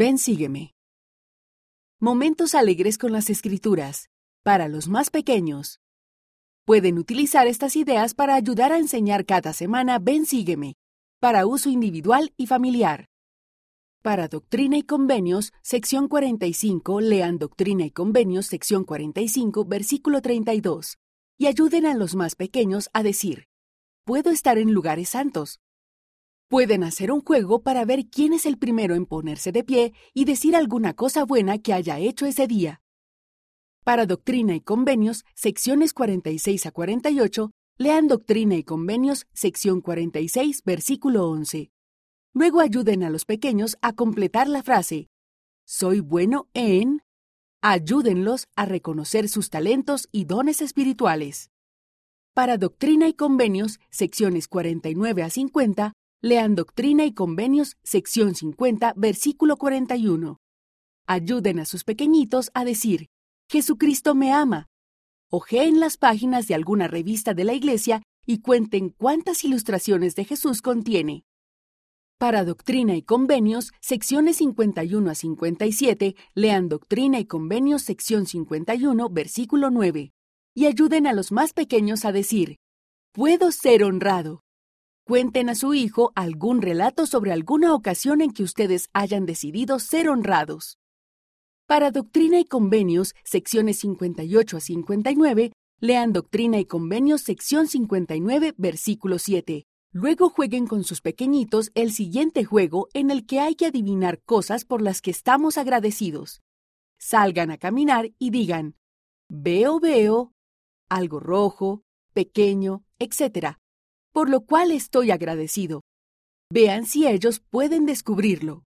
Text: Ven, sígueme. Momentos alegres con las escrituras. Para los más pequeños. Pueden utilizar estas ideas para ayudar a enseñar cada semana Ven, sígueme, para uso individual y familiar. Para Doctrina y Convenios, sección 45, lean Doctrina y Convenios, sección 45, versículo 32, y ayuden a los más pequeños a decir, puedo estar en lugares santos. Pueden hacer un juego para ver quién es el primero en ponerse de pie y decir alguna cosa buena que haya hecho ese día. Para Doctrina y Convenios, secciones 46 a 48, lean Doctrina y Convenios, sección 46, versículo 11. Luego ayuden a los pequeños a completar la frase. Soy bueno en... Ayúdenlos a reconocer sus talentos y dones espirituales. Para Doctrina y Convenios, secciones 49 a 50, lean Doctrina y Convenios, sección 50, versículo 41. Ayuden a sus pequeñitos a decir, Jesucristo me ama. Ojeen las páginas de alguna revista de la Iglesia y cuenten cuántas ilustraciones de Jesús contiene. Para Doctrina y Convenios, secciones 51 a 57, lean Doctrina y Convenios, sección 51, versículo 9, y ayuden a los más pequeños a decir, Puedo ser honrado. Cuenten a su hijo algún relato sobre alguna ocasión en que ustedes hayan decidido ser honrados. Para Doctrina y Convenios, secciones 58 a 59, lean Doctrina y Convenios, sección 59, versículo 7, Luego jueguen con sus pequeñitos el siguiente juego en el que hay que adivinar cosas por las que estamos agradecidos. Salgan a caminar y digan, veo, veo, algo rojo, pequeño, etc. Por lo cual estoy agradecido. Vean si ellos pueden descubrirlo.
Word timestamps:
Ven, 0.00 0.16
sígueme. 0.16 0.72
Momentos 2.00 2.54
alegres 2.54 2.96
con 2.96 3.12
las 3.12 3.28
escrituras. 3.28 4.08
Para 4.42 4.66
los 4.66 4.88
más 4.88 5.10
pequeños. 5.10 5.78
Pueden 6.64 6.96
utilizar 6.96 7.46
estas 7.46 7.76
ideas 7.76 8.14
para 8.14 8.34
ayudar 8.34 8.72
a 8.72 8.78
enseñar 8.78 9.26
cada 9.26 9.52
semana 9.52 9.98
Ven, 9.98 10.24
sígueme, 10.24 10.76
para 11.20 11.44
uso 11.44 11.68
individual 11.68 12.32
y 12.38 12.46
familiar. 12.46 13.10
Para 14.00 14.26
Doctrina 14.26 14.78
y 14.78 14.84
Convenios, 14.84 15.52
sección 15.60 16.08
45, 16.08 17.02
lean 17.02 17.36
Doctrina 17.36 17.84
y 17.84 17.90
Convenios, 17.90 18.46
sección 18.46 18.84
45, 18.84 19.66
versículo 19.66 20.22
32, 20.22 20.96
y 21.36 21.46
ayuden 21.46 21.84
a 21.84 21.94
los 21.94 22.14
más 22.14 22.36
pequeños 22.36 22.88
a 22.94 23.02
decir, 23.02 23.48
puedo 24.06 24.30
estar 24.30 24.56
en 24.56 24.72
lugares 24.72 25.10
santos. 25.10 25.60
Pueden 26.50 26.82
hacer 26.82 27.12
un 27.12 27.20
juego 27.20 27.62
para 27.62 27.84
ver 27.84 28.06
quién 28.10 28.32
es 28.32 28.44
el 28.44 28.58
primero 28.58 28.96
en 28.96 29.06
ponerse 29.06 29.52
de 29.52 29.62
pie 29.62 29.92
y 30.12 30.24
decir 30.24 30.56
alguna 30.56 30.94
cosa 30.94 31.24
buena 31.24 31.58
que 31.58 31.72
haya 31.72 32.00
hecho 32.00 32.26
ese 32.26 32.48
día. 32.48 32.82
Para 33.84 34.04
Doctrina 34.04 34.56
y 34.56 34.60
Convenios, 34.60 35.24
secciones 35.36 35.94
46 35.94 36.66
a 36.66 36.72
48, 36.72 37.52
lean 37.78 38.08
Doctrina 38.08 38.56
y 38.56 38.64
Convenios, 38.64 39.28
sección 39.32 39.80
46, 39.80 40.64
versículo 40.64 41.30
11. 41.30 41.70
Luego 42.34 42.58
ayuden 42.58 43.04
a 43.04 43.10
los 43.10 43.26
pequeños 43.26 43.78
a 43.80 43.92
completar 43.92 44.48
la 44.48 44.64
frase. 44.64 45.06
Soy 45.64 46.00
bueno 46.00 46.48
en... 46.52 47.02
Ayúdenlos 47.62 48.48
a 48.56 48.64
reconocer 48.64 49.28
sus 49.28 49.50
talentos 49.50 50.08
y 50.10 50.24
dones 50.24 50.62
espirituales. 50.62 51.52
Para 52.34 52.58
Doctrina 52.58 53.06
y 53.06 53.12
Convenios, 53.12 53.78
secciones 53.90 54.48
49 54.48 55.22
a 55.22 55.30
50, 55.30 55.92
lean 56.22 56.54
Doctrina 56.54 57.04
y 57.06 57.12
Convenios, 57.12 57.76
sección 57.82 58.34
50, 58.34 58.92
versículo 58.96 59.56
41. 59.56 60.38
Ayuden 61.06 61.58
a 61.58 61.64
sus 61.64 61.84
pequeñitos 61.84 62.50
a 62.52 62.64
decir, 62.64 63.08
Jesucristo 63.48 64.14
me 64.14 64.32
ama. 64.32 64.66
Ojeen 65.30 65.80
las 65.80 65.96
páginas 65.96 66.46
de 66.46 66.54
alguna 66.54 66.88
revista 66.88 67.32
de 67.34 67.44
la 67.44 67.54
Iglesia 67.54 68.02
y 68.26 68.40
cuenten 68.40 68.90
cuántas 68.90 69.44
ilustraciones 69.44 70.14
de 70.14 70.24
Jesús 70.24 70.60
contiene. 70.60 71.24
Para 72.18 72.44
Doctrina 72.44 72.96
y 72.96 73.02
Convenios, 73.02 73.72
secciones 73.80 74.36
51 74.36 75.10
a 75.10 75.14
57, 75.14 76.16
lean 76.34 76.68
Doctrina 76.68 77.18
y 77.18 77.24
Convenios, 77.24 77.82
sección 77.82 78.26
51, 78.26 79.08
versículo 79.08 79.70
9, 79.70 80.12
y 80.54 80.66
ayuden 80.66 81.06
a 81.06 81.14
los 81.14 81.32
más 81.32 81.54
pequeños 81.54 82.04
a 82.04 82.12
decir, 82.12 82.58
Puedo 83.12 83.50
ser 83.52 83.84
honrado. 83.84 84.42
Cuenten 85.10 85.48
a 85.48 85.56
su 85.56 85.74
hijo 85.74 86.12
algún 86.14 86.62
relato 86.62 87.04
sobre 87.04 87.32
alguna 87.32 87.74
ocasión 87.74 88.20
en 88.20 88.30
que 88.30 88.44
ustedes 88.44 88.90
hayan 88.92 89.26
decidido 89.26 89.80
ser 89.80 90.08
honrados. 90.08 90.78
Para 91.66 91.90
Doctrina 91.90 92.38
y 92.38 92.44
Convenios, 92.44 93.16
secciones 93.24 93.80
58 93.80 94.56
a 94.56 94.60
59, 94.60 95.52
lean 95.80 96.12
Doctrina 96.12 96.60
y 96.60 96.64
Convenios, 96.64 97.22
sección 97.22 97.66
59, 97.66 98.54
versículo 98.56 99.18
7, 99.18 99.64
Luego 99.90 100.28
jueguen 100.28 100.68
con 100.68 100.84
sus 100.84 101.00
pequeñitos 101.00 101.72
el 101.74 101.90
siguiente 101.90 102.44
juego 102.44 102.86
en 102.94 103.10
el 103.10 103.26
que 103.26 103.40
hay 103.40 103.56
que 103.56 103.66
adivinar 103.66 104.22
cosas 104.22 104.64
por 104.64 104.80
las 104.80 105.02
que 105.02 105.10
estamos 105.10 105.58
agradecidos. 105.58 106.40
Salgan 107.00 107.50
a 107.50 107.58
caminar 107.58 108.12
y 108.20 108.30
digan, 108.30 108.76
veo, 109.28 109.80
veo, 109.80 110.34
algo 110.88 111.18
rojo, 111.18 111.82
pequeño, 112.14 112.84
etc. 113.00 113.56
Por 114.12 114.28
lo 114.28 114.40
cual 114.40 114.72
estoy 114.72 115.12
agradecido. 115.12 115.82
Vean 116.52 116.84
si 116.84 117.06
ellos 117.06 117.40
pueden 117.48 117.86
descubrirlo. 117.86 118.58